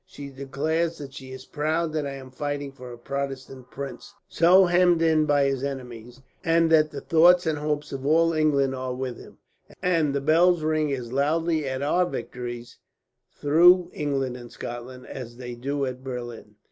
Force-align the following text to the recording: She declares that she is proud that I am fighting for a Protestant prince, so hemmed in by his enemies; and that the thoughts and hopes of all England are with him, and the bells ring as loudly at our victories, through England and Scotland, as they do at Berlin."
She 0.07 0.29
declares 0.31 0.97
that 0.97 1.13
she 1.13 1.31
is 1.31 1.45
proud 1.45 1.93
that 1.93 2.07
I 2.07 2.13
am 2.15 2.31
fighting 2.31 2.71
for 2.71 2.91
a 2.91 2.97
Protestant 2.97 3.69
prince, 3.69 4.15
so 4.27 4.65
hemmed 4.65 4.99
in 5.03 5.25
by 5.27 5.43
his 5.43 5.63
enemies; 5.63 6.23
and 6.43 6.71
that 6.71 6.89
the 6.89 7.01
thoughts 7.01 7.45
and 7.45 7.59
hopes 7.59 7.91
of 7.91 8.03
all 8.03 8.33
England 8.33 8.73
are 8.73 8.95
with 8.95 9.19
him, 9.19 9.37
and 9.79 10.15
the 10.15 10.19
bells 10.19 10.63
ring 10.63 10.91
as 10.91 11.13
loudly 11.13 11.69
at 11.69 11.83
our 11.83 12.07
victories, 12.09 12.79
through 13.39 13.91
England 13.93 14.37
and 14.37 14.51
Scotland, 14.51 15.05
as 15.05 15.37
they 15.37 15.53
do 15.53 15.85
at 15.85 16.03
Berlin." 16.03 16.55